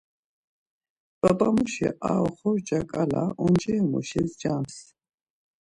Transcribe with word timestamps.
Babamuşi 1.21 1.87
ar 2.09 2.17
oxorca 2.27 2.79
ǩala 2.91 3.23
onciremuşis 3.43 4.31
cans. 4.41 4.75